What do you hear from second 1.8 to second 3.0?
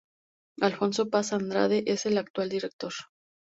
es el actual director.